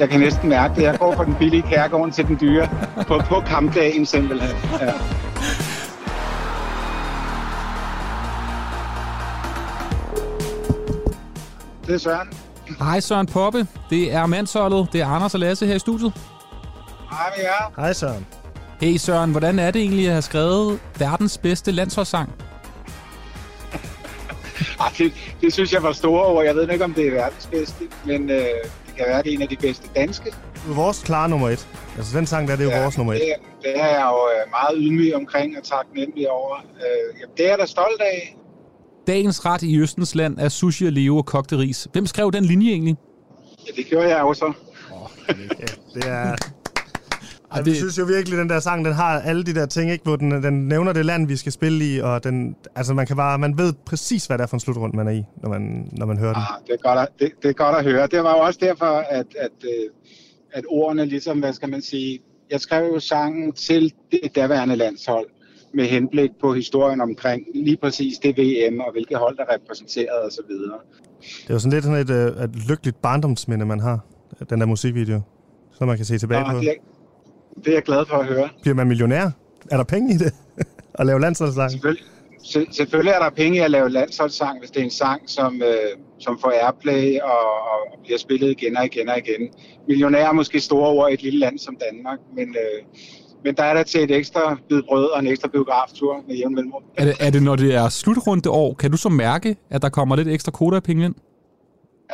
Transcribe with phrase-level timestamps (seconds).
[0.00, 0.82] jeg kan næsten mærke det.
[0.82, 2.68] Jeg går fra den billige kærgården til den dyre
[3.06, 4.56] på, på kampdagen simpelthen.
[4.80, 4.92] Ja.
[11.86, 12.28] Det er Søren.
[12.78, 16.12] Hej Søren Poppe, det er mandsholdet, det er Anders og Lasse her i studiet.
[17.10, 17.82] Hej med jer.
[17.82, 18.26] Hej Søren.
[18.80, 22.32] Hey Søren, hvordan er det egentlig at have skrevet verdens bedste landsholdssang?
[24.80, 26.44] Ej, det, det synes jeg var store ord.
[26.44, 28.40] Jeg ved ikke, om det er verdens bedste, men øh,
[28.96, 30.30] det kan være, det er en af de bedste danske.
[30.66, 31.68] Du er vores klare nummer et.
[31.96, 33.20] Altså den sang der, det er jo vores nummer et.
[33.20, 33.28] Det,
[33.62, 36.56] det er jeg jo øh, meget ydmyg omkring og taknemmelig over.
[36.56, 38.36] Øh, jamen, det er jeg da stolt af.
[39.06, 41.88] Dagens ret i Østens land er sushi og leve og kogte ris.
[41.92, 42.96] Hvem skrev den linje egentlig?
[43.66, 44.52] Ja, det gjorde jeg jo så.
[45.28, 46.36] Ja, det er...
[47.56, 50.04] Ja, vi synes jo virkelig, den der sang, den har alle de der ting, ikke?
[50.04, 53.16] hvor den, den nævner det land, vi skal spille i, og den, altså man, kan
[53.16, 55.88] bare, man ved præcis, hvad det er for en slutrund, man er i, når man,
[55.92, 56.42] når man hører den.
[56.42, 58.06] Ah, det, er godt at, det, det er godt at høre.
[58.06, 59.90] Det var jo også derfor, at, at, øh,
[60.52, 65.26] at ordene ligesom, hvad skal man sige, jeg skrev jo sangen til det daværende landshold
[65.74, 70.50] med henblik på historien omkring lige præcis det VM og hvilke hold, der repræsenterede osv.
[70.50, 73.98] Det er jo sådan lidt sådan et, øh, et lykkeligt barndomsminde, man har,
[74.50, 75.20] den der musikvideo,
[75.72, 76.58] så man kan se tilbage Nå, på.
[76.58, 76.74] det, er,
[77.64, 78.48] det er jeg glad for at høre.
[78.62, 79.30] Bliver man millionær?
[79.70, 80.34] Er der penge i det?
[80.98, 81.70] at lave landsholdssang?
[81.70, 82.04] Selvfølgelig,
[82.44, 85.62] se- selvfølgelig er der penge i at lave landsholdssang, hvis det er en sang, som,
[85.62, 87.40] øh, som får airplay og,
[87.72, 89.48] og, og bliver spillet igen og igen og igen.
[89.88, 93.02] Millionær er måske store ord i et lille land som Danmark, men, øh,
[93.44, 96.54] men der er der til et ekstra bid brød og en ekstra biograftur med jævn
[96.54, 96.82] mellemrum.
[96.96, 99.88] Er det, er det, når det er slutrunde år, kan du så mærke, at der
[99.88, 101.14] kommer lidt ekstra koda penge ind?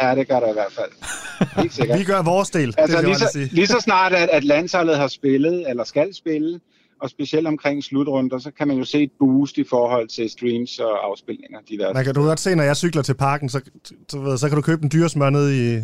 [0.08, 0.90] Ja, det gør der i hvert fald.
[1.62, 1.98] Helt sikkert.
[1.98, 3.48] Vi gør vores del, Altså det lige så, sige.
[3.52, 6.60] lige så snart, at, at landsholdet har spillet, eller skal spille,
[7.02, 10.78] og specielt omkring slutrunder, så kan man jo se et boost i forhold til streams
[10.78, 11.58] og afspilninger.
[11.68, 11.94] Diverse.
[11.94, 13.60] Man kan du godt se, når jeg cykler til parken, så,
[14.08, 15.80] så, ved, så kan du købe en dyresmør ned i, i,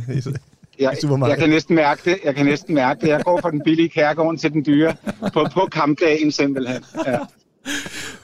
[0.78, 1.30] jeg, i supermarkedet.
[1.30, 2.18] jeg kan næsten mærke det.
[2.24, 3.08] Jeg kan næsten mærke det.
[3.08, 4.94] Jeg går fra den billige kærgården til den dyre
[5.32, 6.84] på, på kampdagen simpelthen.
[7.06, 7.18] Ja.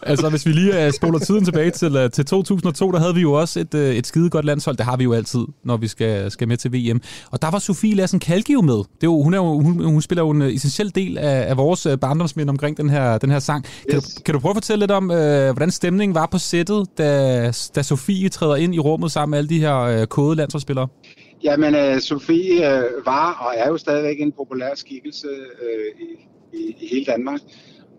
[0.07, 3.21] Altså, hvis vi lige uh, spoler tiden tilbage til, uh, til 2002, der havde vi
[3.21, 4.77] jo også et, uh, et skide godt landshold.
[4.77, 7.01] Det har vi jo altid, når vi skal, skal med til VM.
[7.31, 8.75] Og der var Sofie Lassen Kalke jo med.
[8.75, 11.57] Det er jo, hun, er jo, hun, hun spiller jo en essentiel del af, af
[11.57, 13.65] vores uh, barndomsmænd omkring den her, den her sang.
[13.65, 14.15] Kan, Yes.
[14.15, 17.53] du, kan du prøve at fortælle lidt om, uh, hvordan stemningen var på sættet, da,
[17.75, 20.89] da Sofie træder ind i rummet sammen med alle de her uh, kode landsholdsspillere?
[21.45, 25.27] Jamen, uh, Sofie uh, var og er jo stadigvæk en populær skikkelse
[25.63, 26.07] uh, i,
[26.59, 27.41] i, i hele Danmark.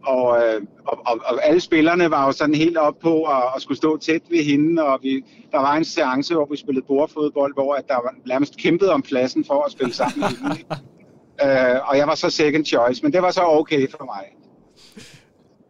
[0.05, 3.61] Og, øh, og, og, og alle spillerne var jo sådan helt op på at, at
[3.61, 7.53] skulle stå tæt ved hende, og vi, der var en seance, hvor vi spillede bordfodbold,
[7.53, 10.65] hvor at der var nærmest kæmpet om pladsen for at spille sammen med hende.
[11.43, 14.23] Øh, og jeg var så second choice, men det var så okay for mig.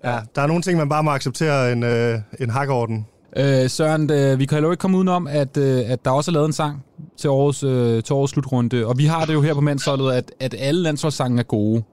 [0.03, 3.05] Ja, der er nogle ting, man bare må acceptere en, øh, en hakorden.
[3.37, 6.33] Øh, Søren, øh, vi kan jo ikke komme udenom, at, øh, at der også er
[6.33, 6.83] lavet en sang
[7.17, 8.85] til årets, øh, til årets slutrunde.
[8.85, 11.83] Og vi har det jo her på mandsholdet, at, at alle landsholdssange er gode.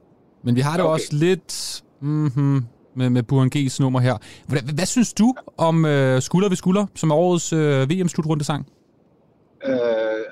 [0.45, 0.81] Men vi har det.
[0.81, 0.93] Okay.
[0.93, 2.65] også lidt mm-hmm,
[2.97, 4.17] med, med Buren G's nummer her.
[4.49, 8.67] Hvad, hvad synes du om øh, Skulder ved Skulder, som er årets øh, VM-slutrunde-sang?
[9.67, 9.75] Øh,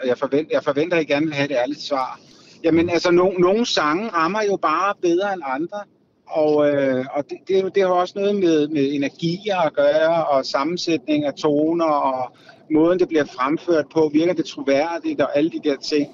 [0.06, 2.20] jeg, forventer, jeg forventer, at I gerne vil have et ærligt svar.
[2.64, 5.78] Jamen, altså, no, nogle sange rammer jo bare bedre end andre.
[6.26, 10.46] Og, øh, og det, det, det har også noget med, med energier at gøre, og
[10.46, 12.36] sammensætning af toner, og
[12.70, 16.08] måden, det bliver fremført på, virker det troværdigt, og alle de der ting.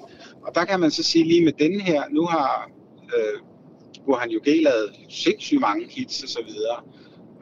[0.47, 2.69] Og der kan man så sige lige med den her, nu har
[3.03, 3.39] øh,
[4.07, 6.77] Burhan G lavet sindssygt mange hits og så videre,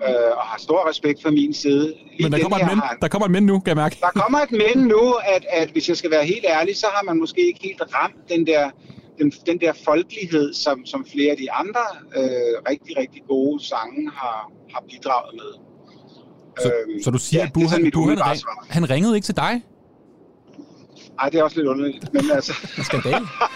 [0.08, 1.86] øh, og har stor respekt fra min side.
[1.88, 3.76] Lige Men der kommer, et men, har han- der kommer et men nu, kan jeg
[3.84, 3.98] mærke.
[4.02, 5.04] der kommer et men nu,
[5.36, 8.16] at, at hvis jeg skal være helt ærlig, så har man måske ikke helt ramt
[8.30, 8.70] den der,
[9.20, 11.82] den, den der folkelighed, som, som flere af de andre
[12.18, 12.24] øh,
[12.70, 15.52] rigtig, rigtig gode sange har, har bidraget med.
[16.60, 18.66] Så, Øhm, så du siger, ja, at er sådan Burhan, Burhan svar.
[18.70, 19.62] han ringede ikke til dig?
[21.20, 22.54] Ej, det er også lidt underligt, men altså...
[22.84, 23.14] Skandal.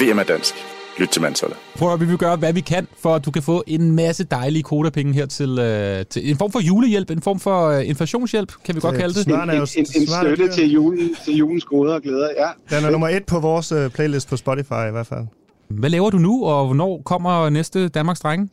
[0.00, 0.54] VM er dansk.
[0.98, 1.56] Lyt til mandsholdet.
[1.76, 4.24] Prøv at vi vil gøre, hvad vi kan, for at du kan få en masse
[4.24, 8.52] dejlige kodapenge her til, øh, til en form for julehjælp, en form for øh, inflationshjælp,
[8.64, 9.26] kan vi godt kalde det.
[9.26, 9.64] En, en, en er
[10.22, 12.76] støtte til, julen, til julens goder og glæder, ja.
[12.76, 15.26] Den er nummer et på vores øh, playlist på Spotify i hvert fald.
[15.68, 18.48] Hvad laver du nu, og hvornår kommer næste Danmarks Drenge?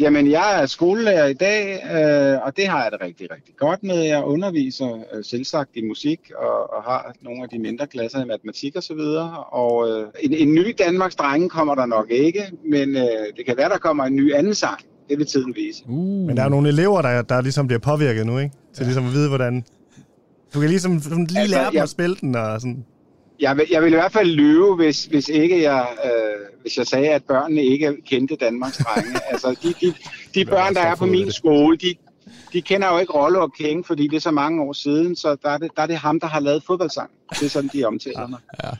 [0.00, 3.82] Jamen, jeg er skolelærer i dag, øh, og det har jeg det rigtig, rigtig godt
[3.82, 3.98] med.
[4.02, 8.26] Jeg underviser øh, selvsagt i musik, og, og har nogle af de mindre klasser i
[8.26, 9.44] matematik og så videre.
[9.44, 13.02] Og øh, en, en ny Danmarks drenge kommer der nok ikke, men øh,
[13.36, 14.80] det kan være, der kommer en ny anden sang.
[15.08, 15.84] Det vil tiden vise.
[15.88, 16.26] Uh.
[16.26, 18.54] Men der er nogle elever, der, der ligesom bliver påvirket nu, ikke?
[18.74, 19.64] Til ligesom at vide, hvordan...
[20.54, 22.84] Du kan ligesom lige Altså, lære dem jeg- at spille den, og sådan...
[23.40, 26.86] Jeg vil, jeg vil i hvert fald lyve, hvis, hvis ikke jeg, øh, hvis jeg
[26.86, 29.20] sagde, at børnene ikke kendte Danmarks drenge.
[29.32, 29.94] altså, de, de,
[30.34, 31.34] de børn, der er på min det.
[31.34, 31.94] skole, de,
[32.52, 35.36] de kender jo ikke Rollo og King, fordi det er så mange år siden, så
[35.42, 37.10] der er det, der er det ham, der har lavet fodboldsang.
[37.30, 38.38] Det er sådan, de omtaler mig.
[38.64, 38.70] Ja.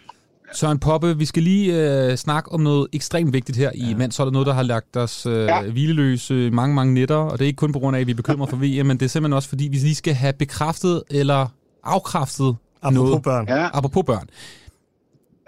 [0.53, 1.75] Søren Poppe, vi skal lige
[2.11, 3.91] øh, snakke om noget ekstremt vigtigt her ja.
[3.91, 4.33] i mandsholdet.
[4.33, 5.63] Noget, der har lagt os øh, ja.
[5.63, 7.17] hvileløse mange, mange nætter.
[7.17, 8.97] Og det er ikke kun på grund af, at vi er bekymret for VM, men
[8.97, 11.47] det er simpelthen også, fordi vi lige skal have bekræftet eller
[11.85, 13.23] afkræftet apropos noget.
[13.23, 13.49] børn.
[13.49, 13.69] Ja.
[13.73, 14.31] Apropos børn.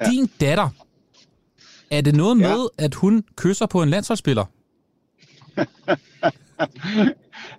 [0.00, 0.11] Ja.
[0.11, 0.69] Din datter,
[1.91, 2.49] er det noget ja.
[2.49, 4.44] med, at hun kysser på en landsholdsspiller?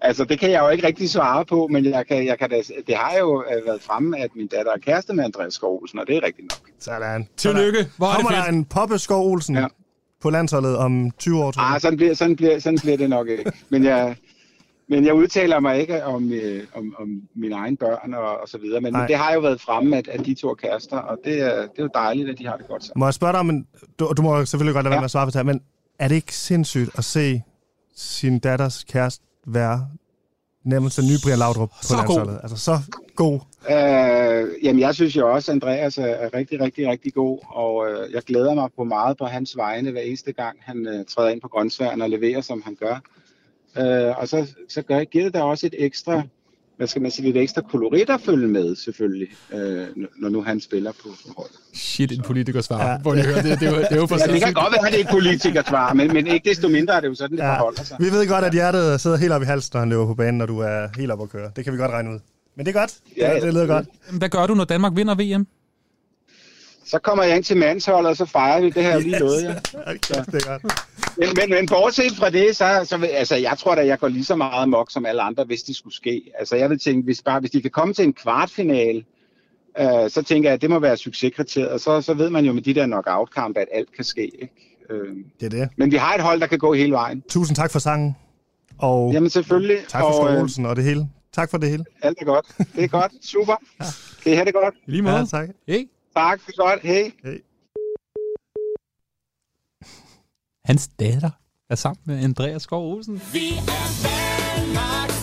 [0.01, 2.61] altså, det kan jeg jo ikke rigtig svare på, men jeg kan, jeg kan da,
[2.87, 5.99] det har jo øh, været fremme, at min datter er kæreste med Andreas Skov Olsen,
[5.99, 6.69] og det er rigtigt nok.
[6.79, 7.27] Sådan.
[7.37, 7.89] Tillykke.
[7.97, 8.45] Hvor er Kommer det fedt.
[8.45, 9.67] der en Poppe Skov Olsen ja.
[10.21, 11.75] på landsholdet om 20 år, tror jeg?
[11.75, 13.51] Ah, sådan bliver, sådan, bliver, sådan bliver det nok ikke.
[13.69, 14.15] Men jeg,
[14.91, 18.57] men jeg udtaler mig ikke om, øh, om, om mine egne børn og, og så
[18.57, 18.81] videre.
[18.81, 21.41] Men, men det har jo været fremme, at, at de to er kærester, og det
[21.41, 22.99] er, det er jo dejligt, at de har det godt sammen.
[22.99, 23.67] Må jeg spørge dig, men
[23.99, 24.95] du, du må selvfølgelig godt lade ja.
[24.95, 25.61] være med at svare på det her, men
[25.99, 27.41] er det ikke sindssygt at se
[27.95, 29.87] sin datters kæreste være
[30.65, 32.33] nærmest en ny Brian Laudrup på så landsholdet.
[32.33, 32.39] God.
[32.43, 32.79] Altså så
[33.15, 33.39] god.
[33.69, 37.91] Øh, jamen jeg synes jo også, at Andreas er, er rigtig, rigtig, rigtig god, og
[37.91, 41.29] øh, jeg glæder mig på meget på hans vegne hver eneste gang, han øh, træder
[41.29, 42.99] ind på grøntsværen og leverer, som han gør.
[43.77, 46.21] Øh, og så, så gør, giver det da også et ekstra
[46.81, 49.87] hvad skal man sige, lidt ekstra kolorit at følge med, selvfølgelig, øh,
[50.17, 51.55] når nu han spiller på holdet.
[51.73, 52.91] Shit, en politikersvar.
[52.91, 52.97] Ja.
[52.97, 55.01] Hvor det, det, det, det, er jo for ja, det kan godt være, at det
[55.01, 57.53] er et politikersvar, men, men ikke desto mindre er det jo sådan, det ja.
[57.53, 57.97] forholder sig.
[57.99, 60.37] Vi ved godt, at hjertet sidder helt op i halsen, når han løber på banen,
[60.37, 61.51] når du er helt op at køre.
[61.55, 62.19] Det kan vi godt regne ud.
[62.55, 62.93] Men det er godt.
[63.17, 63.85] Ja, det, det lyder godt.
[64.17, 65.47] Hvad gør du, når Danmark vinder VM?
[66.85, 69.03] Så kommer jeg ind til mandsholdet, og så fejrer vi det her yes.
[69.03, 69.43] lige noget.
[69.43, 69.51] Ja.
[69.91, 70.73] okay, det er godt.
[71.17, 74.25] Men, men, men bortset fra det, så, så altså, jeg tror da, jeg går lige
[74.25, 76.31] så meget mok som alle andre, hvis det skulle ske.
[76.39, 79.03] Altså, jeg vil tænke, hvis, bare, hvis de kan komme til en kvartfinale,
[79.79, 81.69] øh, så tænker jeg, at det må være succeskriteriet.
[81.69, 84.31] Og så, så ved man jo med de der knockout-kampe, at alt kan ske.
[84.41, 84.53] Ikke?
[84.89, 85.69] Øh, det er det.
[85.77, 87.23] Men vi har et hold, der kan gå hele vejen.
[87.29, 88.15] Tusind tak for sangen.
[88.77, 89.77] Og Jamen selvfølgelig.
[89.87, 91.07] Tak for og, og det hele.
[91.33, 91.85] Tak for det hele.
[92.01, 92.45] Alt er godt.
[92.75, 93.11] Det er godt.
[93.21, 93.55] Super.
[93.79, 93.85] ja.
[94.23, 94.75] Kan I have det godt?
[94.85, 95.15] Lige måde.
[95.15, 95.49] Ja, tak.
[95.67, 95.87] Hey.
[96.15, 96.81] Tak, det er godt.
[96.81, 97.11] Hej.
[97.23, 97.39] Hey.
[100.65, 101.31] Hans datter
[101.69, 103.21] er sammen med Andreas Skov Olsen.
[103.33, 105.20] Vi er Danmarks